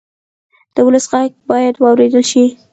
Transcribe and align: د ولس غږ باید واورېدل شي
د 0.73 0.75
ولس 0.85 1.05
غږ 1.13 1.31
باید 1.49 1.75
واورېدل 1.77 2.23
شي 2.31 2.45